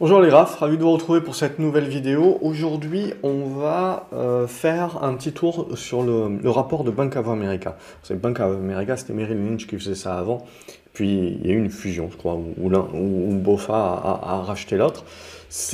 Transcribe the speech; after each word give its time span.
Bonjour 0.00 0.20
les 0.20 0.30
RAF, 0.30 0.60
ravi 0.60 0.78
de 0.78 0.82
vous 0.84 0.92
retrouver 0.92 1.20
pour 1.20 1.34
cette 1.34 1.58
nouvelle 1.58 1.88
vidéo. 1.88 2.38
Aujourd'hui, 2.40 3.14
on 3.24 3.46
va 3.46 4.06
euh, 4.12 4.46
faire 4.46 5.02
un 5.02 5.14
petit 5.14 5.32
tour 5.32 5.70
sur 5.74 6.04
le, 6.04 6.38
rapport 6.48 6.84
de 6.84 6.92
Bank 6.92 7.16
of 7.16 7.28
America. 7.28 7.76
Savez, 8.04 8.20
Bank 8.20 8.38
of 8.38 8.54
America, 8.54 8.96
c'était 8.96 9.12
Merrill 9.12 9.44
Lynch 9.44 9.66
qui 9.66 9.76
faisait 9.76 9.96
ça 9.96 10.16
avant. 10.16 10.46
Puis 10.92 11.40
il 11.42 11.44
y 11.44 11.50
a 11.50 11.52
eu 11.52 11.58
une 11.58 11.68
fusion, 11.68 12.08
je 12.12 12.16
crois, 12.16 12.38
où, 12.58 12.70
l'un, 12.70 12.86
où, 12.94 13.34
BOFA 13.38 13.74
a, 13.74 14.42
racheté 14.46 14.76
l'autre. 14.76 15.02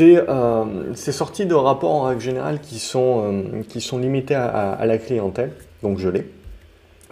Euh, 0.00 0.64
c'est 0.94 1.12
sorti 1.12 1.44
de 1.44 1.54
rapports 1.54 1.92
en 1.92 2.04
règle 2.04 2.22
générale 2.22 2.60
qui 2.62 2.78
sont, 2.78 3.30
euh, 3.30 3.62
qui 3.68 3.82
sont 3.82 3.98
limités 3.98 4.34
à, 4.34 4.72
à, 4.72 4.86
la 4.86 4.96
clientèle, 4.96 5.52
donc 5.82 5.98
je 5.98 6.08
l'ai. 6.08 6.26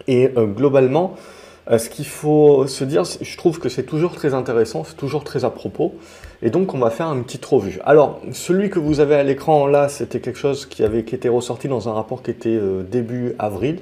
Et 0.09 0.31
globalement, 0.57 1.15
euh, 1.15 1.42
ce 1.71 1.89
qu'il 1.89 2.07
faut 2.07 2.67
se 2.67 2.85
dire, 2.85 3.05
je 3.05 3.37
trouve 3.37 3.61
que 3.61 3.69
c'est 3.69 3.85
toujours 3.85 4.15
très 4.15 4.35
intéressant, 4.35 4.85
c'est 4.85 4.97
toujours 4.97 5.25
très 5.25 5.45
à 5.45 5.51
propos. 5.51 5.95
Et 6.43 6.51
donc, 6.51 6.75
on 6.75 6.79
va 6.79 6.91
faire 6.91 7.07
une 7.07 7.23
petite 7.23 7.45
revue. 7.45 7.79
Alors, 7.85 8.21
celui 8.33 8.69
que 8.69 8.81
vous 8.81 8.99
avez 8.99 9.15
à 9.15 9.23
l'écran 9.23 9.67
là, 9.69 9.89
c'était 9.89 10.21
quelque 10.21 10.39
chose 10.39 10.67
qui 10.67 10.83
avait 10.83 11.01
était 11.01 11.29
ressorti 11.29 11.69
dans 11.69 11.89
un 11.89 11.93
rapport 11.93 12.23
qui 12.23 12.33
était 12.33 12.49
euh, 12.51 12.83
début 12.83 13.35
avril. 13.39 13.81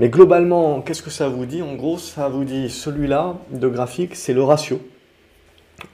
Mais 0.00 0.08
globalement, 0.08 0.80
qu'est-ce 0.80 1.02
que 1.02 1.10
ça 1.10 1.28
vous 1.28 1.46
dit? 1.46 1.62
En 1.62 1.74
gros, 1.74 1.98
ça 1.98 2.28
vous 2.28 2.44
dit 2.44 2.68
celui-là 2.68 3.36
de 3.52 3.68
graphique, 3.68 4.16
c'est 4.16 4.32
le 4.32 4.42
ratio. 4.42 4.80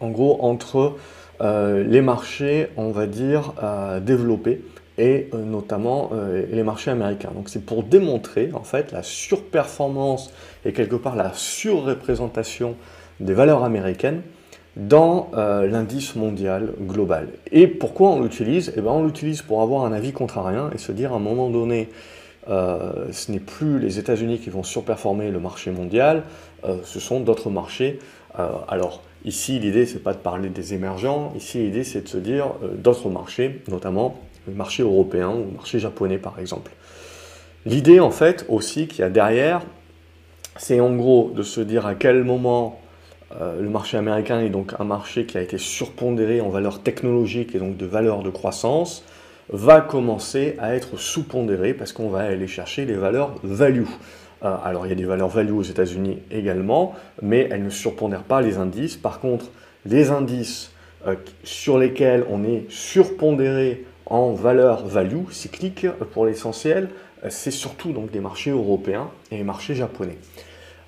En 0.01 0.09
gros, 0.09 0.39
entre 0.41 0.95
euh, 1.43 1.85
les 1.85 2.01
marchés, 2.01 2.69
on 2.77 2.91
va 2.91 3.07
dire, 3.07 3.53
développés 4.01 4.63
et 4.99 5.29
euh, 5.33 5.45
notamment 5.45 6.11
euh, 6.13 6.45
les 6.51 6.63
marchés 6.63 6.91
américains. 6.91 7.31
Donc 7.35 7.49
c'est 7.49 7.65
pour 7.65 7.85
démontrer 7.85 8.51
en 8.53 8.65
fait 8.65 8.93
la 8.93 9.03
surperformance 9.03 10.33
et 10.65 10.73
quelque 10.73 10.97
part 10.97 11.17
la 11.17 11.33
surreprésentation 11.35 12.75
des 13.21 13.33
valeurs 13.33 13.65
américaines 13.65 14.23
dans 14.77 15.31
euh, 15.35 15.67
l'indice 15.67 16.15
mondial 16.15 16.73
global. 16.81 17.29
Et 17.51 17.67
pourquoi 17.67 18.11
on 18.11 18.21
l'utilise? 18.21 18.73
Eh 18.77 18.81
bien 18.81 18.91
on 18.91 19.05
l'utilise 19.05 19.43
pour 19.43 19.63
avoir 19.63 19.85
un 19.85 19.93
avis 19.93 20.13
contrarien 20.13 20.71
et 20.75 20.79
se 20.79 20.93
dire 20.93 21.13
à 21.13 21.17
un 21.17 21.21
moment 21.21 21.49
donné, 21.49 21.89
ce 22.49 23.31
n'est 23.31 23.41
plus 23.41 23.79
les 23.79 23.99
États-Unis 23.99 24.39
qui 24.39 24.49
vont 24.49 24.63
surperformer 24.63 25.31
le 25.31 25.39
marché 25.39 25.71
mondial, 25.71 26.23
ce 26.83 26.99
sont 26.99 27.21
d'autres 27.21 27.51
marchés. 27.51 27.99
alors 28.69 29.03
ici 29.27 29.59
l'idée 29.59 29.85
c'est 29.85 30.03
pas 30.03 30.15
de 30.15 30.19
parler 30.19 30.49
des 30.49 30.73
émergents, 30.73 31.35
ici 31.37 31.59
l'idée 31.59 31.85
c'est 31.85 32.01
de 32.01 32.09
se 32.09 32.17
dire 32.17 32.55
d'autres 32.79 33.11
marchés, 33.11 33.61
notamment 33.69 34.17
le 34.49 34.55
marché 34.55 34.83
européen 34.83 35.31
ou 35.31 35.45
le 35.45 35.57
marché 35.57 35.79
japonais 35.79 36.19
par 36.19 36.39
exemple. 36.39 36.73
L'idée 37.67 38.01
en 38.01 38.11
fait 38.11 38.47
aussi 38.49 38.87
qu'il 38.89 39.01
y 39.01 39.03
a 39.03 39.11
derrière, 39.11 39.63
c'est 40.57 40.81
en 40.81 40.95
gros 40.95 41.33
de 41.35 41.43
se 41.43 41.61
dire 41.61 41.87
à 41.87 41.95
quel 41.95 42.25
moment 42.25 42.81
euh, 43.41 43.61
le 43.61 43.69
marché 43.69 43.97
américain 43.97 44.41
est 44.41 44.49
donc 44.49 44.73
un 44.79 44.85
marché 44.85 45.27
qui 45.27 45.37
a 45.39 45.43
été 45.43 45.59
surpondéré 45.59 46.41
en 46.41 46.49
valeur 46.49 46.83
technologique 46.83 47.55
et 47.55 47.59
donc 47.59 47.77
de 47.77 47.87
valeur 47.87 48.23
de 48.23 48.31
croissance, 48.31 49.05
va 49.51 49.81
commencer 49.81 50.57
à 50.59 50.75
être 50.75 50.99
sous-pondéré 50.99 51.75
parce 51.75 51.93
qu'on 51.93 52.09
va 52.09 52.21
aller 52.21 52.47
chercher 52.47 52.85
les 52.85 52.95
valeurs 52.95 53.35
value. 53.43 53.85
Euh, 54.45 54.55
alors 54.65 54.87
il 54.87 54.91
y 54.91 54.93
a 54.93 54.95
des 54.97 55.05
valeurs 55.05 55.29
value 55.29 55.53
aux 55.53 55.63
États-Unis 55.63 56.19
également, 56.31 56.95
mais 57.23 57.49
elles 57.51 57.65
ne 57.65 57.71
surpondèrent 57.71 58.25
pas 58.25 58.41
les 58.41 58.57
indices. 58.57 58.97
Par 58.97 59.21
contre, 59.21 59.47
les 59.85 60.11
indices 60.11 60.73
euh, 61.07 61.17
sur 61.45 61.79
lesquels 61.79 62.25
on 62.31 62.45
est 62.45 62.65
surpondéré 62.71 63.85
en 64.09 64.33
valeur 64.33 64.87
value 64.87 65.31
cyclique 65.31 65.89
pour 66.13 66.27
l'essentiel, 66.27 66.89
c'est 67.29 67.51
surtout 67.51 67.93
donc 67.93 68.11
des 68.11 68.21
marchés 68.21 68.51
européens 68.51 69.11
et 69.31 69.37
les 69.37 69.45
marchés 69.45 69.75
japonais. 69.75 70.19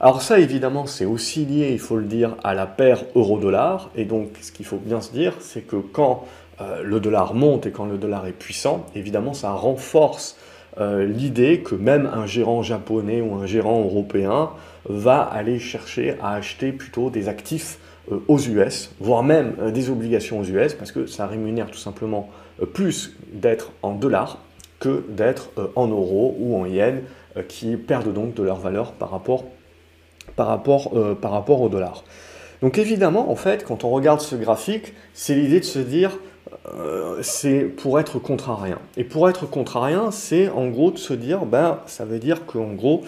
Alors 0.03 0.23
ça 0.23 0.39
évidemment 0.39 0.87
c'est 0.87 1.05
aussi 1.05 1.45
lié, 1.45 1.73
il 1.73 1.79
faut 1.79 1.97
le 1.97 2.07
dire, 2.07 2.35
à 2.43 2.55
la 2.55 2.65
paire 2.65 3.05
euro-dollar 3.15 3.91
et 3.95 4.07
donc 4.07 4.31
ce 4.41 4.51
qu'il 4.51 4.65
faut 4.65 4.79
bien 4.79 5.03
se 5.03 5.13
dire 5.13 5.35
c'est 5.41 5.61
que 5.61 5.77
quand 5.77 6.25
euh, 6.63 6.83
le 6.83 7.01
dollar 7.01 7.35
monte 7.35 7.67
et 7.67 7.71
quand 7.71 7.85
le 7.85 7.99
dollar 7.99 8.27
est 8.27 8.33
puissant, 8.33 8.87
évidemment 8.95 9.35
ça 9.35 9.53
renforce 9.53 10.39
euh, 10.79 11.05
l'idée 11.05 11.61
que 11.61 11.75
même 11.75 12.09
un 12.15 12.25
gérant 12.25 12.63
japonais 12.63 13.21
ou 13.21 13.35
un 13.35 13.45
gérant 13.45 13.81
européen 13.81 14.51
va 14.89 15.21
aller 15.21 15.59
chercher 15.59 16.17
à 16.23 16.33
acheter 16.33 16.73
plutôt 16.73 17.11
des 17.11 17.29
actifs 17.29 17.79
euh, 18.11 18.21
aux 18.27 18.39
US, 18.39 18.95
voire 19.01 19.23
même 19.23 19.55
des 19.71 19.91
obligations 19.91 20.41
aux 20.41 20.45
US, 20.45 20.73
parce 20.73 20.93
que 20.93 21.05
ça 21.05 21.27
rémunère 21.27 21.71
tout 21.71 21.79
simplement 21.79 22.31
plus 22.67 23.17
d'être 23.33 23.73
en 23.83 23.93
dollars 23.93 24.39
que 24.79 25.05
d'être 25.09 25.51
euh, 25.59 25.69
en 25.77 25.87
euros 25.89 26.37
ou 26.39 26.57
en 26.57 26.67
yens, 26.67 27.03
euh, 27.37 27.43
qui 27.43 27.77
perdent 27.77 28.13
donc 28.13 28.35
de 28.35 28.43
leur 28.43 28.59
valeur 28.59 28.93
par 28.93 29.11
rapport, 29.11 29.45
par 30.37 30.47
rapport, 30.47 30.93
par 31.21 31.33
rapport 31.33 31.61
au 31.61 31.69
dollar. 31.69 32.05
Donc 32.63 32.79
évidemment, 32.79 33.31
en 33.31 33.37
fait, 33.37 33.65
quand 33.65 33.85
on 33.85 33.91
regarde 33.91 34.21
ce 34.21 34.37
graphique, 34.37 34.95
c'est 35.13 35.35
l'idée 35.35 35.61
de 35.61 35.65
se 35.65 35.79
dire, 35.79 36.19
c'est 37.21 37.61
pour 37.63 37.99
être 37.99 38.19
contrarien. 38.19 38.79
Et 38.97 39.05
pour 39.05 39.29
être 39.29 39.47
contrarien, 39.47 40.11
c'est 40.11 40.49
en 40.49 40.69
gros 40.69 40.93
de 40.93 40.99
se 40.99 41.15
dire, 41.15 41.47
ben, 41.47 41.81
ça 41.87 42.05
veut 42.05 42.19
dire 42.19 42.47
qu'en 42.47 42.73
gros, 42.75 43.03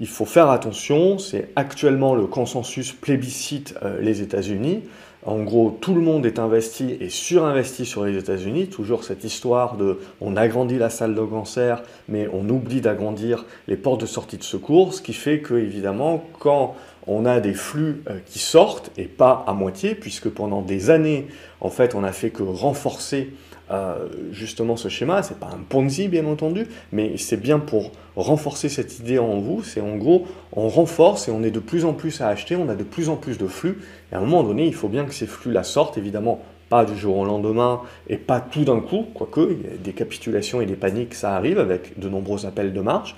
il 0.00 0.08
faut 0.08 0.24
faire 0.24 0.50
attention, 0.50 1.18
c'est 1.18 1.50
actuellement 1.56 2.14
le 2.14 2.26
consensus 2.26 2.92
plébiscite 2.92 3.74
les 4.00 4.22
États-Unis, 4.22 4.82
en 5.26 5.42
gros, 5.42 5.76
tout 5.80 5.94
le 5.94 6.00
monde 6.00 6.24
est 6.24 6.38
investi 6.38 6.96
et 7.00 7.08
surinvesti 7.08 7.84
sur 7.84 8.04
les 8.04 8.16
États-Unis. 8.16 8.68
Toujours 8.68 9.02
cette 9.02 9.24
histoire 9.24 9.76
de 9.76 9.98
on 10.20 10.36
agrandit 10.36 10.78
la 10.78 10.88
salle 10.88 11.16
de 11.16 11.20
cancer, 11.20 11.82
mais 12.08 12.28
on 12.32 12.48
oublie 12.48 12.80
d'agrandir 12.80 13.44
les 13.66 13.76
portes 13.76 14.00
de 14.00 14.06
sortie 14.06 14.38
de 14.38 14.44
secours, 14.44 14.94
ce 14.94 15.02
qui 15.02 15.12
fait 15.12 15.40
que, 15.40 15.54
évidemment, 15.54 16.24
quand 16.38 16.76
on 17.08 17.26
a 17.26 17.40
des 17.40 17.54
flux 17.54 18.02
euh, 18.08 18.18
qui 18.24 18.38
sortent, 18.38 18.92
et 18.96 19.06
pas 19.06 19.44
à 19.48 19.52
moitié, 19.52 19.96
puisque 19.96 20.28
pendant 20.28 20.62
des 20.62 20.90
années, 20.90 21.26
en 21.60 21.70
fait, 21.70 21.96
on 21.96 22.02
n'a 22.02 22.12
fait 22.12 22.30
que 22.30 22.44
renforcer 22.44 23.32
euh, 23.70 24.06
justement 24.32 24.76
ce 24.76 24.88
schéma. 24.88 25.22
C'est 25.22 25.38
pas 25.38 25.46
un 25.48 25.62
Ponzi, 25.68 26.08
bien 26.08 26.26
entendu, 26.26 26.66
mais 26.92 27.16
c'est 27.16 27.40
bien 27.40 27.58
pour 27.58 27.92
renforcer 28.14 28.68
cette 28.68 28.98
idée 28.98 29.18
en 29.18 29.38
vous. 29.38 29.62
C'est 29.62 29.80
en 29.80 29.96
gros, 29.96 30.26
on 30.52 30.68
renforce 30.68 31.28
et 31.28 31.30
on 31.30 31.42
est 31.42 31.50
de 31.50 31.60
plus 31.60 31.84
en 31.84 31.92
plus 31.92 32.20
à 32.20 32.28
acheter, 32.28 32.56
on 32.56 32.68
a 32.68 32.74
de 32.74 32.84
plus 32.84 33.08
en 33.08 33.16
plus 33.16 33.38
de 33.38 33.46
flux. 33.46 33.78
Et 34.12 34.14
à 34.14 34.18
un 34.18 34.22
moment 34.22 34.42
donné, 34.42 34.66
il 34.66 34.74
faut 34.74 34.88
bien 34.88 35.04
que 35.04 35.14
ces 35.14 35.26
flux-là 35.26 35.62
sortent, 35.62 35.98
évidemment, 35.98 36.40
pas 36.68 36.84
du 36.84 36.96
jour 36.96 37.16
au 37.18 37.24
lendemain 37.24 37.80
et 38.08 38.16
pas 38.16 38.40
tout 38.40 38.64
d'un 38.64 38.80
coup, 38.80 39.06
quoique 39.14 39.56
des 39.82 39.92
capitulations 39.92 40.60
et 40.60 40.66
des 40.66 40.74
paniques, 40.74 41.14
ça 41.14 41.36
arrive 41.36 41.58
avec 41.58 41.98
de 41.98 42.08
nombreux 42.08 42.46
appels 42.46 42.72
de 42.72 42.80
marge. 42.80 43.16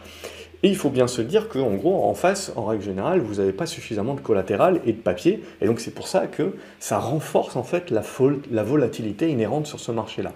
Et 0.62 0.68
il 0.68 0.76
faut 0.76 0.90
bien 0.90 1.06
se 1.06 1.22
dire 1.22 1.48
qu'en 1.48 1.74
gros, 1.74 2.04
en 2.04 2.14
face, 2.14 2.52
en 2.56 2.64
règle 2.64 2.82
générale, 2.82 3.20
vous 3.20 3.36
n'avez 3.36 3.52
pas 3.52 3.66
suffisamment 3.66 4.14
de 4.14 4.20
collatéral 4.20 4.80
et 4.84 4.92
de 4.92 4.98
papier. 4.98 5.42
Et 5.60 5.66
donc 5.66 5.78
c'est 5.78 5.94
pour 5.94 6.08
ça 6.08 6.26
que 6.26 6.56
ça 6.80 6.98
renforce 6.98 7.54
en 7.54 7.62
fait 7.62 7.90
la, 7.90 8.02
la 8.50 8.62
volatilité 8.64 9.28
inhérente 9.30 9.66
sur 9.66 9.78
ce 9.78 9.92
marché-là. 9.92 10.32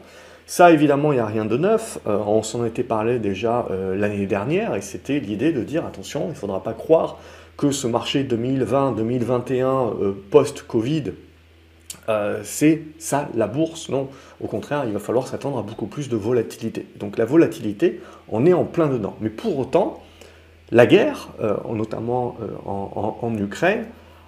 Ça, 0.46 0.70
évidemment, 0.70 1.12
il 1.12 1.16
n'y 1.16 1.20
a 1.20 1.26
rien 1.26 1.44
de 1.44 1.56
neuf. 1.56 1.98
Euh, 2.06 2.18
on 2.26 2.42
s'en 2.42 2.64
était 2.64 2.82
parlé 2.82 3.18
déjà 3.18 3.66
euh, 3.70 3.96
l'année 3.96 4.26
dernière 4.26 4.74
et 4.74 4.80
c'était 4.80 5.18
l'idée 5.18 5.52
de 5.52 5.62
dire 5.62 5.86
attention, 5.86 6.24
il 6.26 6.30
ne 6.30 6.34
faudra 6.34 6.62
pas 6.62 6.72
croire 6.72 7.18
que 7.56 7.70
ce 7.70 7.86
marché 7.86 8.24
2020-2021 8.24 9.62
euh, 9.62 10.12
post-Covid, 10.30 11.12
c'est 12.42 12.82
ça 12.98 13.28
la 13.34 13.46
bourse. 13.46 13.88
Non, 13.88 14.08
au 14.40 14.46
contraire, 14.46 14.84
il 14.86 14.92
va 14.92 14.98
falloir 14.98 15.26
s'attendre 15.26 15.58
à 15.58 15.62
beaucoup 15.62 15.86
plus 15.86 16.10
de 16.10 16.16
volatilité. 16.16 16.86
Donc 16.96 17.16
la 17.16 17.24
volatilité, 17.24 18.00
on 18.28 18.44
est 18.44 18.52
en 18.52 18.64
plein 18.64 18.88
dedans. 18.88 19.16
Mais 19.20 19.30
pour 19.30 19.58
autant, 19.58 20.02
la 20.72 20.86
guerre, 20.86 21.28
euh, 21.40 21.54
notamment 21.72 22.36
euh, 22.42 22.48
en, 22.66 23.34
Ukraine, 23.36 23.84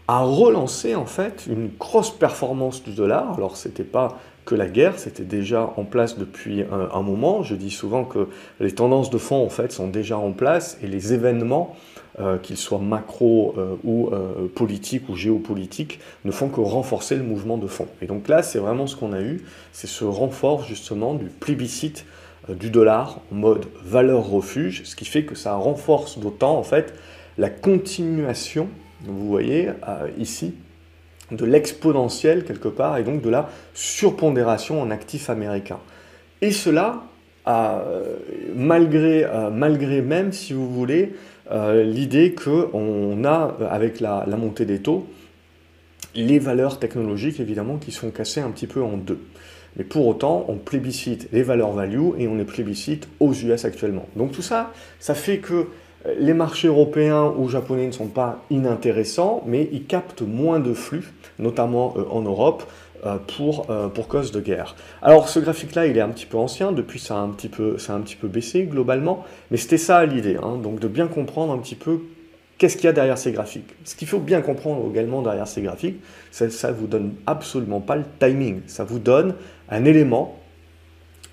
a 0.06 0.20
relancé 0.20 0.94
en 0.94 1.06
fait 1.06 1.46
une 1.48 1.70
grosse 1.78 2.10
performance 2.10 2.82
du 2.82 2.92
dollar. 2.92 3.34
Alors 3.36 3.56
ce 3.56 3.68
n'était 3.68 3.84
pas 3.84 4.18
que 4.44 4.54
la 4.54 4.68
guerre, 4.68 4.98
c'était 4.98 5.24
déjà 5.24 5.72
en 5.78 5.84
place 5.84 6.18
depuis 6.18 6.62
un, 6.92 7.00
moment. 7.00 7.42
Je 7.42 7.54
dis 7.54 7.70
souvent 7.70 8.04
que 8.04 8.28
les 8.60 8.72
tendances 8.72 9.08
de 9.08 9.16
fond 9.16 9.42
en 9.42 9.48
fait 9.48 9.72
sont 9.72 9.88
déjà 9.88 10.18
en 10.18 10.32
place 10.32 10.76
et 10.82 10.86
les 10.86 11.14
événements, 11.14 11.74
euh, 12.20 12.36
qu'ils 12.36 12.58
soient 12.58 12.78
macro 12.78 13.54
ou 13.84 14.10
politiques 14.54 15.08
ou 15.08 15.16
géopolitiques, 15.16 15.98
ne 16.26 16.30
font 16.30 16.50
que 16.50 16.60
renforcer 16.60 17.16
le 17.16 17.22
mouvement 17.22 17.56
de 17.56 17.66
fond. 17.66 17.86
Et 18.02 18.06
donc 18.06 18.28
là, 18.28 18.42
c'est 18.42 18.58
vraiment 18.58 18.86
ce 18.86 18.96
qu'on 18.96 19.14
a 19.14 19.22
eu, 19.22 19.42
c'est 19.72 19.86
ce 19.86 20.04
renfort 20.04 20.62
justement 20.64 21.14
du 21.14 21.24
plébiscite 21.24 22.04
du 22.48 22.70
dollar 22.70 23.20
en 23.32 23.36
mode 23.36 23.66
valeur 23.84 24.28
refuge, 24.28 24.82
ce 24.84 24.96
qui 24.96 25.04
fait 25.04 25.24
que 25.24 25.34
ça 25.34 25.54
renforce 25.54 26.18
d'autant 26.18 26.58
en 26.58 26.62
fait 26.62 26.94
la 27.38 27.50
continuation, 27.50 28.68
vous 29.04 29.26
voyez 29.26 29.68
euh, 29.68 30.08
ici, 30.18 30.54
de 31.30 31.44
l'exponentiel 31.44 32.44
quelque 32.44 32.68
part 32.68 32.98
et 32.98 33.02
donc 33.02 33.22
de 33.22 33.30
la 33.30 33.48
surpondération 33.72 34.80
en 34.80 34.90
actifs 34.90 35.30
américains. 35.30 35.80
Et 36.42 36.50
cela, 36.50 37.02
euh, 37.48 38.16
malgré, 38.54 39.26
malgré 39.52 40.02
même, 40.02 40.32
si 40.32 40.52
vous 40.52 40.70
voulez, 40.70 41.14
l'idée 41.50 42.34
qu'on 42.34 43.24
a, 43.24 43.56
avec 43.70 44.00
la 44.00 44.26
montée 44.36 44.66
des 44.66 44.80
taux, 44.80 45.06
les 46.14 46.38
valeurs 46.38 46.78
technologiques 46.78 47.40
évidemment 47.40 47.76
qui 47.76 47.92
sont 47.92 48.10
cassées 48.10 48.40
un 48.40 48.50
petit 48.50 48.66
peu 48.66 48.82
en 48.82 48.96
deux. 48.96 49.20
Mais 49.76 49.84
pour 49.84 50.06
autant, 50.06 50.44
on 50.48 50.56
plébiscite 50.56 51.28
les 51.32 51.42
valeurs 51.42 51.72
value 51.72 52.10
et 52.18 52.28
on 52.28 52.36
les 52.36 52.44
plébiscite 52.44 53.08
aux 53.20 53.32
US 53.32 53.64
actuellement. 53.64 54.06
Donc 54.16 54.32
tout 54.32 54.42
ça, 54.42 54.72
ça 55.00 55.14
fait 55.14 55.38
que 55.38 55.54
euh, 55.54 56.14
les 56.18 56.34
marchés 56.34 56.68
européens 56.68 57.32
ou 57.36 57.48
japonais 57.48 57.86
ne 57.86 57.92
sont 57.92 58.08
pas 58.08 58.42
inintéressants, 58.50 59.42
mais 59.46 59.68
ils 59.72 59.84
captent 59.84 60.22
moins 60.22 60.60
de 60.60 60.74
flux, 60.74 61.12
notamment 61.38 61.94
euh, 61.96 62.04
en 62.10 62.22
Europe, 62.22 62.64
pour, 63.36 63.66
pour 63.92 64.08
cause 64.08 64.32
de 64.32 64.40
guerre. 64.40 64.76
Alors 65.02 65.28
ce 65.28 65.38
graphique-là, 65.38 65.86
il 65.88 65.98
est 65.98 66.00
un 66.00 66.08
petit 66.08 66.24
peu 66.24 66.38
ancien, 66.38 66.72
depuis 66.72 66.98
ça 66.98 67.16
a 67.16 67.18
un 67.18 67.28
petit 67.28 67.50
peu, 67.50 67.76
ça 67.76 67.92
a 67.92 67.96
un 67.96 68.00
petit 68.00 68.16
peu 68.16 68.28
baissé 68.28 68.62
globalement, 68.62 69.26
mais 69.50 69.58
c'était 69.58 69.76
ça 69.76 70.06
l'idée, 70.06 70.38
hein, 70.42 70.56
donc 70.56 70.80
de 70.80 70.88
bien 70.88 71.06
comprendre 71.06 71.52
un 71.52 71.58
petit 71.58 71.74
peu 71.74 72.00
qu'est-ce 72.58 72.76
qu'il 72.76 72.86
y 72.86 72.88
a 72.88 72.92
derrière 72.92 73.18
ces 73.18 73.32
graphiques? 73.32 73.74
Ce 73.84 73.94
qu'il 73.94 74.08
faut 74.08 74.18
bien 74.18 74.40
comprendre 74.40 74.88
également 74.90 75.22
derrière 75.22 75.46
ces 75.46 75.62
graphiques, 75.62 76.00
ça 76.30 76.46
ne 76.46 76.74
vous 76.74 76.86
donne 76.86 77.14
absolument 77.26 77.80
pas 77.80 77.96
le 77.96 78.04
timing, 78.18 78.60
ça 78.66 78.84
vous 78.84 78.98
donne 78.98 79.34
un 79.68 79.84
élément 79.84 80.38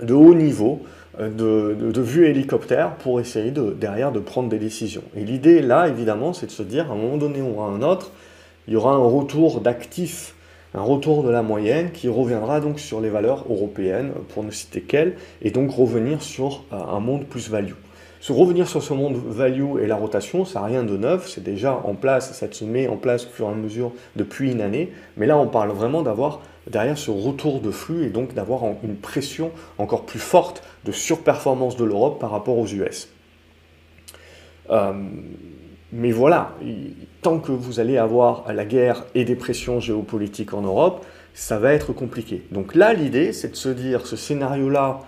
de 0.01 0.13
haut 0.13 0.33
niveau 0.33 0.81
de, 1.19 1.75
de, 1.91 2.01
vue 2.01 2.27
hélicoptère 2.27 2.95
pour 2.95 3.19
essayer 3.19 3.51
de, 3.51 3.71
derrière 3.71 4.11
de 4.11 4.19
prendre 4.19 4.49
des 4.49 4.59
décisions. 4.59 5.03
Et 5.15 5.23
l'idée 5.23 5.61
là, 5.61 5.87
évidemment, 5.87 6.33
c'est 6.33 6.47
de 6.47 6.51
se 6.51 6.63
dire 6.63 6.89
à 6.89 6.93
un 6.93 6.97
moment 6.97 7.17
donné 7.17 7.41
ou 7.41 7.61
à 7.61 7.65
un 7.65 7.81
autre, 7.81 8.11
il 8.67 8.73
y 8.73 8.77
aura 8.77 8.93
un 8.93 9.05
retour 9.05 9.61
d'actifs, 9.61 10.35
un 10.73 10.81
retour 10.81 11.23
de 11.23 11.29
la 11.29 11.41
moyenne 11.41 11.91
qui 11.91 12.07
reviendra 12.07 12.61
donc 12.61 12.79
sur 12.79 13.01
les 13.01 13.09
valeurs 13.09 13.45
européennes, 13.49 14.11
pour 14.29 14.43
ne 14.43 14.51
citer 14.51 14.81
qu'elles, 14.81 15.15
et 15.41 15.51
donc 15.51 15.71
revenir 15.71 16.21
sur 16.21 16.63
euh, 16.71 16.77
un 16.77 16.99
monde 16.99 17.25
plus 17.25 17.49
value. 17.49 17.73
Se 18.21 18.31
revenir 18.31 18.67
sur 18.67 18.83
ce 18.83 18.93
monde 18.93 19.15
value 19.15 19.79
et 19.81 19.87
la 19.87 19.95
rotation, 19.95 20.45
ça 20.45 20.59
n'a 20.59 20.67
rien 20.67 20.83
de 20.83 20.95
neuf, 20.95 21.27
c'est 21.27 21.43
déjà 21.43 21.81
en 21.83 21.95
place, 21.95 22.33
ça 22.33 22.45
se 22.51 22.63
met 22.63 22.87
en 22.87 22.95
place 22.95 23.25
au 23.25 23.29
fur 23.29 23.47
et 23.47 23.51
à 23.51 23.55
mesure 23.55 23.93
depuis 24.15 24.51
une 24.51 24.61
année, 24.61 24.91
mais 25.17 25.25
là 25.25 25.39
on 25.39 25.47
parle 25.47 25.71
vraiment 25.71 26.03
d'avoir 26.03 26.41
derrière 26.69 26.99
ce 26.99 27.09
retour 27.09 27.61
de 27.61 27.71
flux 27.71 28.05
et 28.05 28.09
donc 28.09 28.35
d'avoir 28.35 28.61
une 28.83 28.95
pression 28.95 29.49
encore 29.79 30.05
plus 30.05 30.19
forte 30.19 30.61
de 30.85 30.91
surperformance 30.91 31.77
de 31.77 31.83
l'Europe 31.83 32.19
par 32.19 32.29
rapport 32.29 32.59
aux 32.59 32.67
US. 32.67 33.09
Euh, 34.69 34.93
mais 35.91 36.11
voilà, 36.11 36.55
tant 37.23 37.39
que 37.39 37.51
vous 37.51 37.79
allez 37.79 37.97
avoir 37.97 38.53
la 38.53 38.65
guerre 38.65 39.03
et 39.15 39.25
des 39.25 39.35
pressions 39.35 39.79
géopolitiques 39.79 40.53
en 40.53 40.61
Europe, 40.61 41.03
ça 41.33 41.57
va 41.57 41.73
être 41.73 41.91
compliqué. 41.91 42.43
Donc 42.51 42.75
là, 42.75 42.93
l'idée, 42.93 43.33
c'est 43.33 43.49
de 43.49 43.55
se 43.55 43.69
dire, 43.69 44.05
ce 44.05 44.15
scénario-là, 44.15 44.99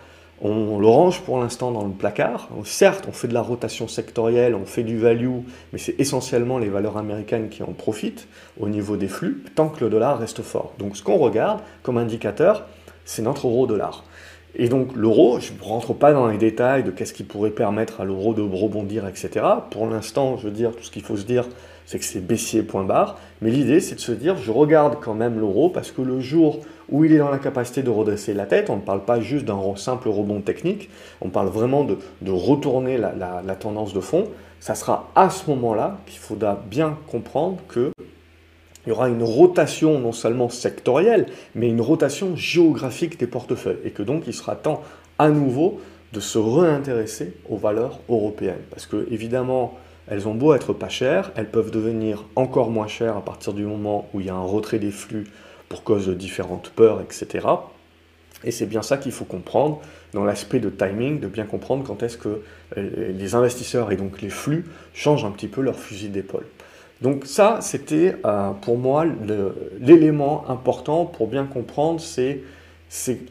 on 0.44 0.78
le 0.78 0.88
range 0.88 1.22
pour 1.22 1.40
l'instant 1.40 1.72
dans 1.72 1.86
le 1.86 1.94
placard. 1.94 2.50
Certes, 2.66 3.06
on 3.07 3.13
fait 3.13 3.30
de 3.30 3.34
la 3.34 3.42
rotation 3.42 3.88
sectorielle, 3.88 4.56
on 4.56 4.66
fait 4.66 4.84
du 4.84 4.98
value, 4.98 5.40
mais 5.72 5.80
c'est 5.80 5.98
essentiellement 6.00 6.57
les 6.57 6.68
valeurs 6.68 6.98
américaines 6.98 7.48
qui 7.48 7.63
en 7.63 7.72
profitent 7.72 8.28
au 8.60 8.68
niveau 8.68 8.98
des 8.98 9.07
flux, 9.07 9.44
tant 9.56 9.69
que 9.69 9.84
le 9.84 9.90
dollar 9.90 10.19
reste 10.19 10.42
fort. 10.42 10.74
Donc 10.80 10.98
ce 10.98 11.04
qu'on 11.04 11.18
regarde 11.18 11.62
comme 11.81 11.98
indicateur, 11.98 12.66
c'est 13.06 13.22
notre 13.22 13.48
euro-dollar. 13.48 14.04
Et 14.56 14.68
donc 14.68 14.90
l'euro, 14.95 15.40
je 15.40 15.54
ne 15.54 15.63
rentre 15.63 15.94
pas 15.94 16.12
dans 16.12 16.28
les 16.28 16.38
détails 16.38 16.84
de 16.84 16.92
qu'est-ce 16.92 17.13
qui 17.13 17.24
pourrait 17.24 17.50
permettre 17.50 18.01
à 18.01 18.06
l'euro 18.06 18.34
de 18.34 18.42
rebondir, 18.42 19.07
etc. 19.07 19.45
Pour 19.72 19.88
l'instant, 19.88 20.38
je 20.38 20.45
veux 20.45 20.54
dire, 20.54 20.75
tout 20.75 20.84
ce 20.84 20.92
qu'il 20.92 21.04
faut 21.04 21.18
se 21.18 21.25
dire, 21.25 21.48
c'est 21.85 22.00
que 22.00 22.06
c'est 22.06 22.25
baissier 22.25 22.63
point 22.63 22.83
barre. 22.83 23.19
Mais 23.41 23.51
l'idée, 23.51 23.80
c'est 23.80 23.95
de 23.95 24.00
se 24.00 24.12
dire, 24.12 24.38
je 24.38 24.51
regarde 24.51 24.97
quand 25.01 25.13
même 25.13 25.39
l'euro 25.39 25.69
parce 25.69 25.91
que 25.91 26.01
le 26.01 26.19
jour 26.19 26.59
où 26.89 27.06
il 27.06 27.13
est 27.13 27.18
dans 27.18 27.30
la 27.30 27.39
capacité 27.39 27.81
de 27.83 27.89
redresser 27.89 28.33
la 28.33 28.45
tête, 28.45 28.69
on 28.69 28.77
ne 28.77 28.81
parle 28.81 29.03
pas 29.06 29.19
juste 29.19 29.45
d'un 29.45 29.59
simple 29.75 30.09
rebond 30.09 30.41
technique, 30.41 30.89
on 31.21 31.30
parle 31.30 31.47
vraiment 31.47 31.83
de, 31.83 31.97
retourner 32.30 32.97
la, 32.97 33.56
tendance 33.59 33.94
de 33.94 34.00
fond. 34.00 34.25
Ça 34.59 34.75
sera 34.75 35.09
à 35.15 35.30
ce 35.30 35.50
moment-là 35.50 35.97
qu'il 36.06 36.19
faudra 36.19 36.62
bien 36.69 36.97
comprendre 37.12 37.57
que 37.68 37.91
il 38.85 38.89
y 38.89 38.91
aura 38.91 39.07
une 39.07 39.24
rotation 39.24 39.97
non 39.97 40.12
seulement 40.12 40.50
sectorielle, 40.50 41.27
mais 41.56 41.69
une 41.69 41.80
rotation 41.80 42.35
géographique 42.35 43.18
des 43.18 43.27
portefeuilles. 43.27 43.77
Et 43.85 43.91
que 43.91 44.03
donc 44.03 44.24
il 44.27 44.33
sera 44.33 44.57
temps 44.57 44.81
à 45.19 45.30
nouveau 45.30 45.80
de 46.12 46.19
se 46.19 46.38
réintéresser 46.38 47.33
aux 47.50 47.56
valeurs 47.56 48.00
européennes. 48.09 48.62
Parce 48.69 48.85
que 48.85 49.07
évidemment, 49.09 49.77
elles 50.08 50.28
ont 50.28 50.36
beau 50.36 50.54
être 50.54 50.74
pas 50.74 50.90
chères, 50.90 51.32
elles 51.36 51.50
peuvent 51.50 51.72
devenir 51.72 52.26
encore 52.36 52.70
moins 52.70 52.88
chères 52.88 53.18
à 53.18 53.22
partir 53.22 53.54
du 53.54 53.64
moment 53.64 54.08
où 54.14 54.20
il 54.20 54.28
y 54.28 54.30
a 54.30 54.36
un 54.36 54.42
retrait 54.42 54.80
des 54.80 54.92
flux 54.92 55.26
pour 55.70 55.84
cause 55.84 56.08
de 56.08 56.14
différentes 56.14 56.70
peurs, 56.70 57.02
etc. 57.02 57.48
Et 58.44 58.52
c'est 58.52 58.66
bien 58.66 58.82
ça 58.82 58.98
qu'il 58.98 59.12
faut 59.12 59.26
comprendre 59.26 59.82
dans 60.14 60.26
l'aspect 60.26 60.60
de 60.60 60.70
timing, 60.70 61.20
de 61.20 61.28
bien 61.28 61.46
comprendre 61.46 61.84
quand 61.86 62.04
est-ce 62.04 62.18
que 62.18 62.42
euh, 62.78 63.12
les 63.12 63.36
investisseurs 63.36 63.92
et 63.92 63.96
donc 63.96 64.22
les 64.22 64.30
flux 64.30 64.66
changent 64.94 65.26
un 65.26 65.32
petit 65.32 65.48
peu 65.48 65.62
leur 65.62 65.80
fusil 65.80 66.10
d'épaule. 66.10 66.46
Donc 67.02 67.26
ça, 67.26 67.60
c'était 67.62 68.16
euh, 68.26 68.52
pour 68.52 68.78
moi 68.78 69.06
l'élément 69.80 70.50
important 70.50 71.06
pour 71.06 71.28
bien 71.28 71.46
comprendre, 71.46 72.00
c'est 72.00 72.42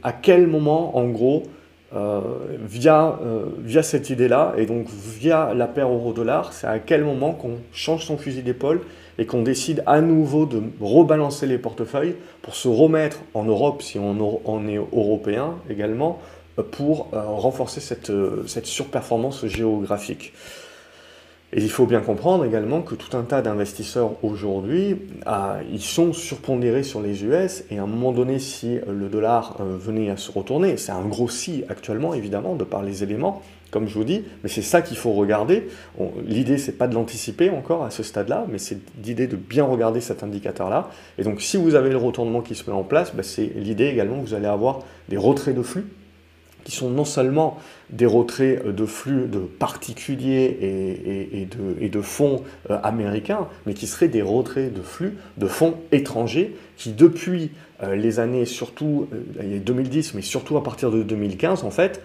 à 0.02 0.12
quel 0.12 0.46
moment, 0.46 0.96
en 0.96 1.08
gros, 1.08 1.44
via, 1.94 3.18
euh, 3.22 3.44
via 3.58 3.82
cette 3.82 4.10
idée-là, 4.10 4.54
et 4.56 4.66
donc 4.66 4.88
via 4.88 5.54
la 5.54 5.66
paire 5.66 5.88
euro-dollar, 5.88 6.52
c'est 6.52 6.66
à 6.66 6.78
quel 6.78 7.04
moment 7.04 7.32
qu'on 7.32 7.58
change 7.72 8.06
son 8.06 8.16
fusil 8.16 8.42
d'épaule 8.42 8.80
et 9.18 9.26
qu'on 9.26 9.42
décide 9.42 9.82
à 9.86 10.00
nouveau 10.00 10.46
de 10.46 10.62
rebalancer 10.80 11.46
les 11.46 11.58
portefeuilles 11.58 12.16
pour 12.40 12.54
se 12.54 12.68
remettre 12.68 13.18
en 13.34 13.44
Europe, 13.44 13.82
si 13.82 13.98
on, 13.98 14.40
on 14.44 14.68
est 14.68 14.76
européen 14.76 15.54
également, 15.68 16.18
pour 16.70 17.08
renforcer 17.12 17.80
cette, 17.80 18.12
cette 18.46 18.66
surperformance 18.66 19.46
géographique. 19.46 20.32
Et 21.54 21.60
il 21.60 21.70
faut 21.70 21.84
bien 21.84 22.00
comprendre 22.00 22.46
également 22.46 22.80
que 22.80 22.94
tout 22.94 23.14
un 23.14 23.24
tas 23.24 23.42
d'investisseurs 23.42 24.12
aujourd'hui, 24.22 24.96
ah, 25.26 25.58
ils 25.70 25.82
sont 25.82 26.14
surpondérés 26.14 26.82
sur 26.82 27.02
les 27.02 27.24
US 27.24 27.64
et 27.70 27.78
à 27.78 27.82
un 27.82 27.86
moment 27.86 28.12
donné, 28.12 28.38
si 28.38 28.78
le 28.88 29.08
dollar 29.08 29.58
euh, 29.60 29.76
venait 29.76 30.08
à 30.08 30.16
se 30.16 30.32
retourner, 30.32 30.78
c'est 30.78 30.92
un 30.92 31.04
gros 31.04 31.28
si 31.28 31.64
actuellement 31.68 32.14
évidemment 32.14 32.54
de 32.54 32.64
par 32.64 32.82
les 32.82 33.02
éléments, 33.02 33.42
comme 33.70 33.86
je 33.86 33.94
vous 33.94 34.04
dis, 34.04 34.24
mais 34.42 34.48
c'est 34.48 34.62
ça 34.62 34.80
qu'il 34.80 34.96
faut 34.96 35.12
regarder. 35.12 35.68
L'idée, 36.26 36.56
c'est 36.56 36.72
pas 36.72 36.88
de 36.88 36.94
l'anticiper 36.94 37.50
encore 37.50 37.84
à 37.84 37.90
ce 37.90 38.02
stade-là, 38.02 38.46
mais 38.50 38.58
c'est 38.58 38.78
l'idée 39.04 39.26
de 39.26 39.36
bien 39.36 39.64
regarder 39.64 40.00
cet 40.00 40.22
indicateur-là. 40.22 40.88
Et 41.18 41.22
donc, 41.22 41.42
si 41.42 41.58
vous 41.58 41.74
avez 41.74 41.90
le 41.90 41.98
retournement 41.98 42.40
qui 42.40 42.54
se 42.54 42.68
met 42.70 42.76
en 42.76 42.82
place, 42.82 43.14
bah, 43.14 43.22
c'est 43.22 43.50
l'idée 43.56 43.88
également 43.88 44.20
que 44.20 44.28
vous 44.28 44.34
allez 44.34 44.46
avoir 44.46 44.80
des 45.10 45.18
retraits 45.18 45.54
de 45.54 45.62
flux 45.62 45.84
qui 46.64 46.72
sont 46.72 46.90
non 46.90 47.04
seulement 47.04 47.58
des 47.90 48.06
retraits 48.06 48.66
de 48.66 48.86
flux 48.86 49.26
de 49.26 49.38
particuliers 49.38 50.56
et, 51.80 51.88
de, 51.88 52.00
fonds 52.00 52.42
euh, 52.70 52.78
américains, 52.82 53.48
mais 53.66 53.74
qui 53.74 53.86
seraient 53.86 54.08
des 54.08 54.22
retraits 54.22 54.72
de 54.72 54.80
flux 54.80 55.16
de 55.36 55.46
fonds 55.46 55.76
étrangers 55.92 56.56
qui, 56.76 56.92
depuis 56.92 57.50
euh, 57.82 57.94
les 57.96 58.18
années, 58.18 58.46
surtout 58.46 59.08
euh, 59.40 59.58
2010, 59.58 60.14
mais 60.14 60.22
surtout 60.22 60.56
à 60.56 60.62
partir 60.62 60.90
de 60.90 61.02
2015, 61.02 61.64
en 61.64 61.70
fait, 61.70 62.02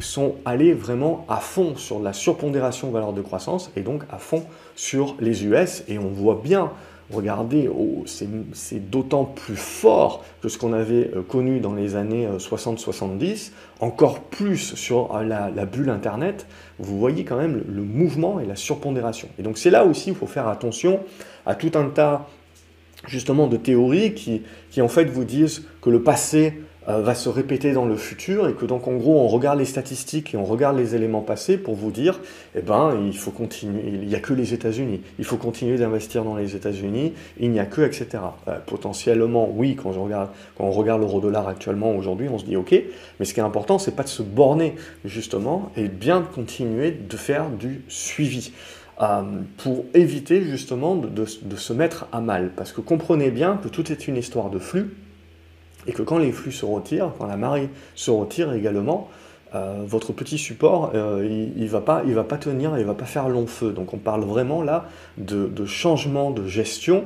sont 0.00 0.36
allés 0.44 0.72
vraiment 0.72 1.24
à 1.28 1.36
fond 1.36 1.76
sur 1.76 2.00
la 2.00 2.12
surpondération 2.12 2.90
valeur 2.90 3.12
de 3.12 3.22
croissance 3.22 3.70
et 3.76 3.80
donc 3.80 4.02
à 4.10 4.18
fond 4.18 4.44
sur 4.76 5.16
les 5.20 5.44
US. 5.44 5.84
Et 5.88 5.98
on 5.98 6.08
voit 6.08 6.40
bien 6.42 6.70
regardez, 7.12 7.68
oh, 7.68 8.04
c'est 8.06 8.90
d'autant 8.90 9.24
plus 9.24 9.56
fort 9.56 10.24
que 10.42 10.48
ce 10.48 10.58
qu'on 10.58 10.72
avait 10.72 11.10
euh, 11.14 11.22
connu 11.22 11.60
dans 11.60 11.74
les 11.74 11.96
années 11.96 12.28
60-70, 12.38 13.50
euh, 13.82 13.84
encore 13.84 14.20
plus 14.20 14.74
sur 14.74 15.14
euh, 15.14 15.22
la, 15.24 15.66
bulle 15.66 15.90
Internet, 15.90 16.46
vous 16.78 16.98
voyez 16.98 17.24
quand 17.24 17.36
même 17.36 17.62
le, 17.68 17.82
mouvement 17.82 18.40
et 18.40 18.46
la 18.46 18.56
surpondération. 18.56 19.28
Et 19.38 19.42
donc 19.42 19.58
c'est 19.58 19.70
là 19.70 19.84
aussi 19.84 20.10
il 20.10 20.14
faut 20.14 20.26
faire 20.26 20.48
attention 20.48 21.00
à 21.46 21.54
tout 21.54 21.72
un 21.74 21.88
tas 21.88 22.26
justement 23.06 23.46
de 23.46 23.56
théories 23.56 24.14
qui, 24.14 24.42
qui 24.70 24.82
en 24.82 24.88
fait 24.88 25.04
vous 25.04 25.24
disent 25.24 25.66
que 25.80 25.90
le 25.90 26.02
passé 26.02 26.54
va 26.98 27.14
se 27.14 27.28
répéter 27.28 27.72
dans 27.72 27.84
le 27.84 27.96
futur 27.96 28.48
et 28.48 28.54
que 28.54 28.64
donc 28.64 28.88
en 28.88 28.96
gros 28.96 29.20
on 29.20 29.28
regarde 29.28 29.58
les 29.58 29.64
statistiques 29.64 30.34
et 30.34 30.36
on 30.36 30.44
regarde 30.44 30.76
les 30.76 30.94
éléments 30.94 31.20
passés 31.20 31.58
pour 31.58 31.74
vous 31.74 31.90
dire 31.90 32.20
eh 32.54 32.62
ben 32.62 32.98
il 33.06 33.16
faut 33.16 33.30
continuer, 33.30 33.82
il 33.86 34.08
n'y 34.08 34.14
a 34.14 34.20
que 34.20 34.32
les 34.32 34.54
États-Unis, 34.54 35.02
il 35.18 35.24
faut 35.24 35.36
continuer 35.36 35.76
d'investir 35.76 36.24
dans 36.24 36.36
les 36.36 36.56
États-Unis, 36.56 37.12
il 37.38 37.50
n'y 37.50 37.60
a 37.60 37.66
que 37.66 37.82
etc. 37.82 38.08
Euh, 38.48 38.58
potentiellement 38.64 39.50
oui 39.54 39.76
quand, 39.76 39.92
je 39.92 39.98
regarde, 39.98 40.30
quand 40.56 40.64
on 40.64 40.70
regarde 40.70 41.00
l'euro-dollar 41.00 41.48
actuellement 41.48 41.94
aujourd'hui 41.94 42.28
on 42.28 42.38
se 42.38 42.44
dit 42.44 42.56
ok, 42.56 42.74
mais 43.18 43.24
ce 43.26 43.34
qui 43.34 43.40
est 43.40 43.44
important 43.44 43.78
c'est 43.78 43.96
pas 43.96 44.04
de 44.04 44.08
se 44.08 44.22
borner 44.22 44.74
justement 45.04 45.70
et 45.76 45.88
bien 45.88 46.20
de 46.20 46.26
continuer 46.26 46.90
de 46.92 47.16
faire 47.16 47.50
du 47.50 47.82
suivi. 47.88 48.52
Euh, 49.02 49.22
pour 49.56 49.86
éviter 49.94 50.42
justement 50.42 50.94
de, 50.94 51.08
de 51.08 51.56
se 51.56 51.72
mettre 51.72 52.06
à 52.12 52.20
mal. 52.20 52.50
Parce 52.54 52.70
que 52.70 52.82
comprenez 52.82 53.30
bien 53.30 53.56
que 53.56 53.68
tout 53.68 53.90
est 53.90 54.08
une 54.08 54.18
histoire 54.18 54.50
de 54.50 54.58
flux, 54.58 54.90
et 55.86 55.92
que 55.92 56.02
quand 56.02 56.18
les 56.18 56.32
flux 56.32 56.52
se 56.52 56.64
retirent, 56.64 57.12
quand 57.18 57.26
la 57.26 57.36
marée 57.36 57.70
se 57.94 58.10
retire 58.10 58.52
également, 58.52 59.08
euh, 59.54 59.82
votre 59.84 60.12
petit 60.12 60.38
support, 60.38 60.92
euh, 60.94 61.26
il 61.28 61.62
ne 61.64 61.68
va, 61.68 61.80
pas, 61.80 62.02
va 62.02 62.24
pas 62.24 62.36
tenir, 62.36 62.76
il 62.76 62.82
ne 62.82 62.86
va 62.86 62.94
pas 62.94 63.04
faire 63.04 63.28
long 63.28 63.46
feu. 63.46 63.72
Donc 63.72 63.92
on 63.94 63.98
parle 63.98 64.22
vraiment 64.22 64.62
là 64.62 64.86
de, 65.18 65.66
changement 65.66 66.30
de 66.30 66.46
gestion 66.46 67.04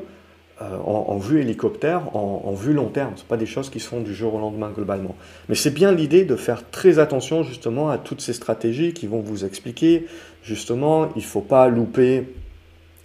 euh, 0.60 0.76
en, 0.84 1.16
vue 1.16 1.40
hélicoptère, 1.40 2.14
en, 2.14 2.52
vue 2.52 2.74
long 2.74 2.88
terme. 2.88 3.12
Ce 3.16 3.24
pas 3.24 3.38
des 3.38 3.46
choses 3.46 3.70
qui 3.70 3.80
se 3.80 3.88
font 3.88 4.00
du 4.00 4.14
jour 4.14 4.34
au 4.34 4.38
lendemain 4.38 4.70
globalement. 4.74 5.16
Mais 5.48 5.54
c'est 5.54 5.70
bien 5.70 5.90
l'idée 5.92 6.24
de 6.24 6.36
faire 6.36 6.68
très 6.70 6.98
attention 6.98 7.42
justement 7.42 7.88
à 7.88 7.96
toutes 7.96 8.20
ces 8.20 8.34
stratégies 8.34 8.92
qui 8.92 9.06
vont 9.06 9.20
vous 9.20 9.46
expliquer 9.46 10.06
justement, 10.42 11.08
il 11.16 11.20
ne 11.20 11.26
faut 11.26 11.40
pas 11.40 11.68
louper, 11.68 12.28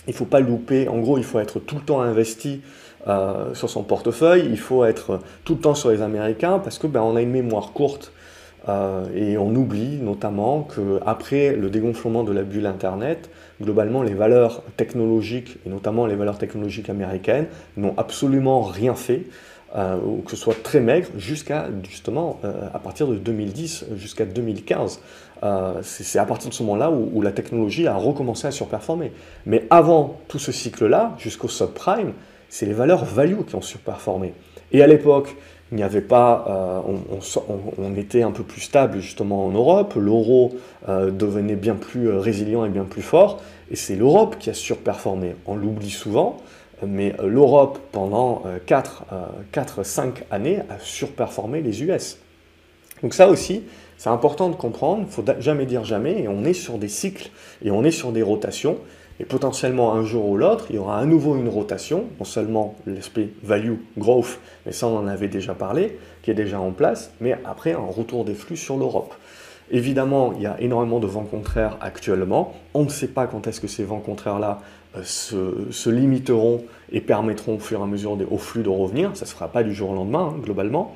il 0.07 0.13
faut 0.13 0.25
pas 0.25 0.41
louper, 0.41 0.89
en 0.89 0.99
gros 0.99 1.17
il 1.17 1.23
faut 1.23 1.39
être 1.39 1.59
tout 1.59 1.75
le 1.75 1.81
temps 1.81 2.01
investi 2.01 2.59
euh, 3.08 3.53
sur 3.53 3.70
son 3.70 3.84
portefeuille, 3.84 4.46
il 4.50 4.60
faut 4.60 4.84
être 4.84 5.20
tout 5.46 5.56
le 5.56 5.62
temps 5.62 5.75
sur 5.75 5.89
les 5.89 6.01
Américains 6.01 6.60
parce 6.60 6.77
que 6.77 6.88
ben, 6.88 7.01
on 7.01 7.15
a 7.15 7.22
une 7.22 7.32
mémoire 7.32 7.72
courte 7.72 8.12
euh, 8.68 9.06
et 9.15 9.38
on 9.38 9.56
oublie 9.56 9.98
notamment 9.98 10.68
qu'après 10.75 11.56
le 11.56 11.70
dégonflement 11.70 12.24
de 12.24 12.34
la 12.34 12.44
bulle 12.44 12.65
Internet, 12.65 13.29
globalement 13.62 14.03
les 14.03 14.13
valeurs 14.13 14.63
technologiques, 14.75 15.58
et 15.65 15.70
notamment 15.70 16.08
les 16.08 16.15
valeurs 16.15 16.38
technologiques 16.38 16.89
américaines, 16.89 17.48
n'ont 17.77 17.94
absolument 17.98 18.62
rien 18.62 18.96
fait. 18.96 19.24
ou 19.77 20.24
que 20.24 20.32
ce 20.32 20.36
soit 20.36 20.62
très 20.63 20.82
maigre, 20.82 21.08
jusqu'à 21.15 21.70
justement 21.84 22.39
à 22.74 22.79
partir 22.79 23.08
de 23.08 23.15
2010 23.15 23.86
jusqu'à 23.98 24.25
2015. 24.25 25.00
c'est 25.84 26.20
à 26.20 26.25
partir 26.25 26.50
de 26.50 26.56
ce 26.56 26.63
moment-là 26.63 26.89
où, 26.89 27.12
où, 27.13 27.22
la 27.22 27.32
technologie 27.32 27.86
a 27.86 27.96
recommencé 27.96 28.48
à 28.48 28.51
surperformer. 28.51 29.12
Mais 29.46 29.68
avant 29.70 30.20
tout 30.27 30.39
ce 30.39 30.51
cycle-là, 30.51 31.13
jusqu'au 31.20 31.48
subprime, 31.48 32.13
c'est 32.50 32.65
les 32.65 32.74
valeurs 32.74 33.06
value 33.06 33.41
qui 33.48 33.56
ont 33.56 33.62
surperformé. 33.62 34.34
Et 34.72 34.82
à 34.84 34.88
l'époque, 34.88 35.36
il 35.72 35.75
n'y 35.75 35.84
avait 35.84 36.01
pas, 36.01 36.84
euh, 36.88 37.20
on, 37.77 37.96
était 37.96 38.24
un 38.24 38.32
peu 38.32 38.44
plus 38.44 38.62
stable 38.62 39.00
justement 39.00 39.46
en 39.46 39.51
Europe, 39.51 39.94
l'euro 39.96 40.56
euh, 40.88 41.12
devenait 41.12 41.56
bien 41.56 41.75
plus 41.75 42.10
euh, 42.10 42.20
résilient 42.20 42.65
et 42.65 42.70
bien 42.70 42.86
plus 42.86 43.03
fort, 43.03 43.39
et 43.70 43.75
c'est 43.75 43.96
l'Europe 43.96 44.38
qui 44.39 44.50
a 44.50 44.56
surperformé. 44.56 45.36
On 45.46 45.56
l'oublie 45.56 45.91
souvent, 45.91 46.38
mais 46.86 47.13
l'Europe 47.24 47.77
pendant 47.91 48.44
4-5 48.68 50.24
années 50.32 50.62
a 50.70 50.79
surperformé 50.79 51.62
les 51.62 51.84
US. 51.84 52.18
Donc 53.03 53.13
ça 53.13 53.27
aussi, 53.27 53.63
c'est 53.98 54.10
important 54.10 54.50
de 54.50 54.56
comprendre, 54.56 55.01
il 55.01 55.06
ne 55.06 55.12
faut 55.12 55.25
jamais 55.39 55.65
dire 55.65 55.84
jamais, 55.84 56.24
et 56.24 56.27
on 56.27 56.46
est 56.46 56.53
sur 56.53 56.77
des 56.77 56.88
cycles, 56.88 57.29
et 57.63 57.70
on 57.70 57.84
est 57.84 57.91
sur 57.91 58.12
des 58.12 58.24
rotations, 58.24 58.77
et 59.19 59.25
potentiellement 59.25 59.93
un 59.93 60.03
jour 60.03 60.29
ou 60.29 60.38
l'autre, 60.38 60.65
il 60.69 60.77
y 60.77 60.79
aura 60.79 60.97
à 60.97 61.05
nouveau 61.05 61.35
une 61.35 61.49
rotation, 61.49 62.05
non 62.19 62.25
seulement 62.25 62.75
l'aspect 62.85 63.29
value, 63.43 63.75
growth, 63.97 64.39
mais 64.65 64.71
ça 64.71 64.88
on 64.88 64.97
en 64.97 65.07
avait 65.07 65.27
déjà 65.27 65.53
parlé, 65.53 65.97
qui 66.21 66.31
est 66.31 66.35
déjà 66.35 66.59
en 66.59 66.71
place, 66.71 67.11
mais 67.19 67.38
après 67.45 67.73
un 67.73 67.79
retour 67.79 68.23
des 68.23 68.33
flux 68.33 68.57
sur 68.57 68.77
l'Europe. 68.77 69.13
Évidemment, 69.71 70.33
il 70.35 70.41
y 70.41 70.47
a 70.47 70.59
énormément 70.61 70.99
de 70.99 71.05
vents 71.05 71.25
contraires 71.25 71.77
actuellement. 71.79 72.53
On 72.73 72.85
ne 72.85 72.89
sait 72.89 73.09
pas 73.09 73.27
quand 73.27 73.45
est-ce 73.45 73.61
que 73.61 73.67
ces 73.67 73.83
vents 73.83 73.99
contraires-là 73.99 74.61
euh, 74.97 75.03
se, 75.03 75.89
limiteront 75.89 76.63
et 76.91 77.01
permettront 77.01 77.55
au 77.55 77.59
fur 77.59 77.79
et 77.79 77.83
à 77.83 77.85
mesure 77.85 78.17
des, 78.17 78.25
aux 78.25 78.39
flux 78.39 78.63
de 78.63 78.69
revenir. 78.69 79.11
Ça 79.13 79.25
ne 79.25 79.29
se 79.29 79.35
fera 79.35 79.47
pas 79.47 79.61
du 79.61 79.75
jour 79.75 79.91
au 79.91 79.93
lendemain, 79.93 80.33
hein, 80.33 80.39
globalement. 80.41 80.95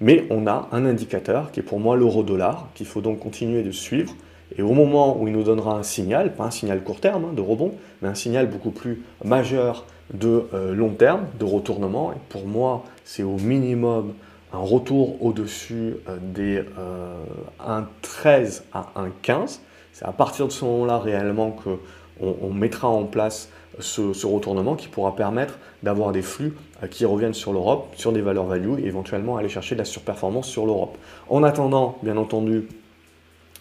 Mais 0.00 0.24
on 0.30 0.46
a 0.46 0.68
un 0.72 0.86
indicateur 0.86 1.50
qui 1.52 1.60
est 1.60 1.62
pour 1.62 1.78
moi 1.78 1.96
l'euro-dollar, 1.96 2.68
qu'il 2.74 2.86
faut 2.86 3.02
donc 3.02 3.18
continuer 3.18 3.62
de 3.62 3.70
suivre 3.70 4.14
et 4.56 4.62
au 4.62 4.72
moment 4.72 5.20
où 5.20 5.26
il 5.26 5.32
nous 5.32 5.42
donnera 5.42 5.76
un 5.76 5.82
signal, 5.82 6.34
pas 6.34 6.44
un 6.44 6.50
signal 6.50 6.82
court 6.82 7.00
terme 7.00 7.24
hein, 7.24 7.32
de 7.34 7.40
rebond, 7.40 7.72
mais 8.00 8.08
un 8.08 8.14
signal 8.14 8.46
beaucoup 8.46 8.70
plus 8.70 9.02
majeur 9.24 9.84
de 10.14 10.44
euh, 10.54 10.74
long 10.74 10.90
terme, 10.90 11.26
de 11.38 11.44
retournement, 11.44 12.12
et 12.12 12.16
pour 12.28 12.46
moi, 12.46 12.84
c'est 13.04 13.24
au 13.24 13.36
minimum 13.36 14.14
un 14.52 14.58
retour 14.58 15.22
au-dessus 15.24 15.96
euh, 16.08 16.16
des 16.20 16.60
1,13 16.60 16.66
euh, 16.78 18.50
à 18.72 18.92
1,15. 19.24 19.58
C'est 19.92 20.04
à 20.04 20.12
partir 20.12 20.46
de 20.46 20.52
ce 20.52 20.64
moment-là 20.64 20.98
réellement 20.98 21.50
qu'on 21.50 21.78
on 22.20 22.52
mettra 22.52 22.88
en 22.88 23.04
place 23.04 23.48
ce, 23.80 24.12
ce, 24.12 24.26
retournement 24.26 24.74
qui 24.74 24.88
pourra 24.88 25.16
permettre 25.16 25.58
d'avoir 25.82 26.12
des 26.12 26.22
flux 26.22 26.54
qui 26.90 27.04
reviennent 27.04 27.34
sur 27.34 27.52
l'Europe, 27.52 27.94
sur 27.96 28.12
des 28.12 28.20
valeurs 28.20 28.44
value, 28.44 28.78
et 28.78 28.86
éventuellement 28.86 29.36
aller 29.36 29.48
chercher 29.48 29.74
de 29.74 29.80
la 29.80 29.84
surperformance 29.84 30.48
sur 30.48 30.66
l'Europe. 30.66 30.96
En 31.28 31.42
attendant, 31.42 31.98
bien 32.02 32.16
entendu, 32.16 32.68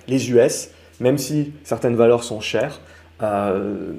les 0.08 0.32
US, 0.32 0.70
même 1.00 1.18
si 1.18 1.54
certaines 1.64 1.96
valeurs 1.96 2.24
sont 2.24 2.42
chères, 2.42 2.80
euh, 3.22 3.94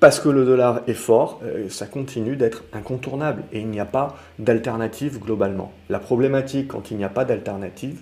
parce 0.00 0.18
que 0.18 0.28
le 0.28 0.44
dollar 0.44 0.82
est 0.88 0.94
fort, 0.94 1.40
euh, 1.44 1.68
ça 1.68 1.86
continue 1.86 2.36
d'être 2.36 2.64
incontournable 2.72 3.44
et 3.52 3.60
il 3.60 3.68
n'y 3.68 3.80
a 3.80 3.84
pas 3.84 4.16
d'alternative 4.38 5.20
globalement. 5.20 5.72
La 5.88 6.00
problématique 6.00 6.68
quand 6.68 6.90
il 6.90 6.96
n'y 6.96 7.04
a 7.04 7.08
pas 7.08 7.24
d'alternative, 7.24 8.00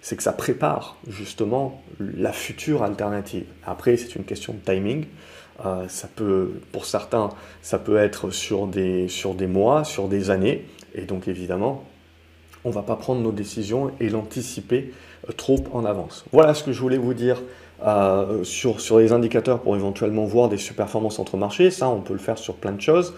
c'est 0.00 0.16
que 0.16 0.22
ça 0.22 0.32
prépare 0.32 0.96
justement 1.08 1.82
la 1.98 2.32
future 2.32 2.84
alternative. 2.84 3.44
Après, 3.66 3.96
c'est 3.96 4.14
une 4.14 4.24
question 4.24 4.54
de 4.54 4.60
timing. 4.60 5.06
Euh, 5.64 5.88
ça 5.88 6.08
peut, 6.14 6.60
pour 6.70 6.84
certains, 6.84 7.30
ça 7.62 7.78
peut 7.78 7.96
être 7.96 8.30
sur 8.30 8.66
des, 8.66 9.08
sur 9.08 9.34
des 9.34 9.46
mois, 9.46 9.84
sur 9.84 10.06
des 10.06 10.30
années, 10.30 10.66
et 10.94 11.02
donc 11.02 11.28
évidemment, 11.28 11.84
on 12.64 12.68
ne 12.68 12.74
va 12.74 12.82
pas 12.82 12.96
prendre 12.96 13.20
nos 13.20 13.32
décisions 13.32 13.90
et 13.98 14.10
l'anticiper 14.10 14.92
trop 15.36 15.62
en 15.72 15.84
avance. 15.84 16.24
Voilà 16.32 16.54
ce 16.54 16.62
que 16.62 16.72
je 16.72 16.80
voulais 16.80 16.98
vous 16.98 17.14
dire 17.14 17.42
euh, 17.84 18.42
sur, 18.42 18.80
sur 18.80 18.98
les 18.98 19.12
indicateurs 19.12 19.60
pour 19.60 19.76
éventuellement 19.76 20.24
voir 20.24 20.48
des 20.48 20.56
performances 20.74 21.18
entre 21.18 21.36
marchés. 21.36 21.70
Ça, 21.70 21.88
on 21.88 22.00
peut 22.00 22.14
le 22.14 22.18
faire 22.18 22.38
sur 22.38 22.54
plein 22.54 22.72
de 22.72 22.80
choses. 22.80 23.12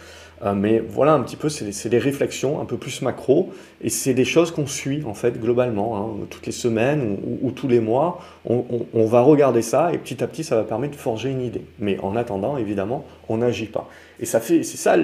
Euh, 0.44 0.54
mais 0.54 0.78
voilà 0.78 1.14
un 1.14 1.20
petit 1.22 1.36
peu, 1.36 1.48
c'est 1.48 1.88
des 1.88 1.98
réflexions 1.98 2.60
un 2.60 2.64
peu 2.64 2.76
plus 2.76 3.02
macro 3.02 3.52
et 3.80 3.88
c'est 3.88 4.14
des 4.14 4.24
choses 4.24 4.52
qu'on 4.52 4.66
suit 4.66 5.04
en 5.04 5.14
fait 5.14 5.40
globalement. 5.40 5.96
Hein, 5.96 6.26
toutes 6.30 6.46
les 6.46 6.52
semaines 6.52 7.18
ou, 7.42 7.50
tous 7.50 7.68
les 7.68 7.80
mois, 7.80 8.20
on, 8.44 8.64
on, 8.94 9.06
va 9.06 9.20
regarder 9.20 9.62
ça 9.62 9.92
et 9.92 9.98
petit 9.98 10.22
à 10.22 10.26
petit, 10.26 10.44
ça 10.44 10.56
va 10.56 10.64
permettre 10.64 10.94
de 10.94 11.00
forger 11.00 11.30
une 11.30 11.42
idée. 11.42 11.64
Mais 11.78 11.98
en 12.00 12.16
attendant, 12.16 12.56
évidemment, 12.56 13.04
on 13.28 13.38
n'agit 13.38 13.66
pas. 13.66 13.88
Et 14.20 14.26
ça 14.26 14.40
fait, 14.40 14.62
c'est 14.62 14.76
ça 14.76 14.96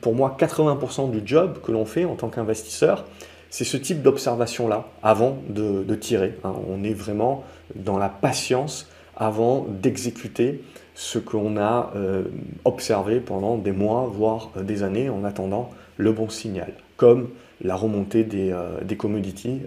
pour 0.00 0.14
moi 0.14 0.36
80% 0.38 1.10
du 1.10 1.22
job 1.24 1.60
que 1.62 1.72
l'on 1.72 1.84
fait 1.84 2.04
en 2.04 2.14
tant 2.14 2.28
qu'investisseur 2.28 3.04
c'est 3.50 3.64
ce 3.64 3.76
type 3.76 4.02
d'observation-là 4.02 4.88
avant 5.02 5.38
de, 5.48 5.94
tirer. 5.94 6.34
Hein. 6.44 6.54
On 6.68 6.84
est 6.84 6.92
vraiment 6.92 7.44
dans 7.74 7.98
la 7.98 8.08
patience 8.08 8.88
avant 9.16 9.66
d'exécuter 9.68 10.62
ce 10.94 11.18
qu'on 11.18 11.56
a 11.56 11.92
euh, 11.96 12.24
observé 12.64 13.20
pendant 13.20 13.56
des 13.56 13.72
mois, 13.72 14.10
voire 14.12 14.50
euh, 14.56 14.62
des 14.62 14.82
années, 14.82 15.08
en 15.08 15.24
attendant 15.24 15.70
le 15.96 16.12
bon 16.12 16.28
signal, 16.28 16.72
comme 16.96 17.28
la 17.62 17.74
remontée 17.74 18.24
des, 18.24 18.52
euh, 18.52 18.94
commodities 18.96 19.62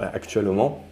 actuellement. 0.00 0.84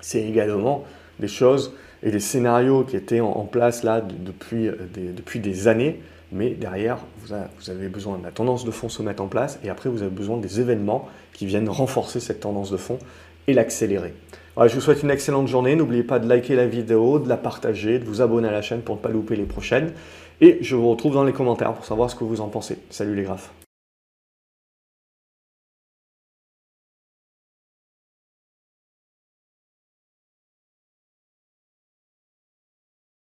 C'est 0.00 0.22
également 0.22 0.84
des 1.20 1.28
choses 1.28 1.74
et 2.02 2.10
des 2.10 2.20
scénarios 2.20 2.84
qui 2.84 2.96
étaient 2.96 3.20
en, 3.20 3.44
place 3.44 3.82
là 3.82 4.00
depuis, 4.00 4.70
depuis 4.94 5.40
des 5.40 5.68
années 5.68 6.00
mais 6.32 6.50
derrière, 6.50 6.98
vous, 7.18 7.32
avez 7.70 7.88
besoin 7.88 8.18
de 8.18 8.24
la 8.24 8.30
tendance 8.30 8.64
de 8.64 8.70
fond 8.70 8.88
se 8.88 9.02
mettre 9.02 9.22
en 9.22 9.28
place, 9.28 9.58
et 9.64 9.70
après, 9.70 9.88
vous 9.88 10.02
avez 10.02 10.10
besoin 10.10 10.36
des 10.38 10.60
événements 10.60 11.08
qui 11.32 11.46
viennent 11.46 11.68
renforcer 11.68 12.20
cette 12.20 12.40
tendance 12.40 12.70
de 12.70 12.76
fond 12.76 12.98
et 13.46 13.54
l'accélérer. 13.54 14.14
je 14.58 14.74
vous 14.74 14.80
souhaite 14.80 15.02
une 15.02 15.10
excellente 15.10 15.48
journée. 15.48 15.74
N'oubliez 15.74 16.02
pas 16.02 16.18
de 16.18 16.28
liker 16.28 16.54
la 16.54 16.66
vidéo, 16.66 17.18
de 17.18 17.28
la 17.28 17.38
partager, 17.38 17.98
de 17.98 18.04
vous 18.04 18.20
abonner 18.20 18.48
à 18.48 18.52
la 18.52 18.62
chaîne 18.62 18.82
pour 18.82 18.96
ne 18.96 19.00
pas 19.00 19.08
louper 19.08 19.36
les 19.36 19.44
prochaines. 19.44 19.92
Et 20.40 20.58
je 20.60 20.76
vous 20.76 20.90
retrouve 20.90 21.14
dans 21.14 21.24
les 21.24 21.32
commentaires 21.32 21.72
pour 21.72 21.84
savoir 21.84 22.10
ce 22.10 22.14
que 22.14 22.24
vous 22.24 22.40
en 22.40 22.48
pensez. 22.48 22.78
Salut 22.90 23.14
les 23.14 23.22
graphes 23.22 23.50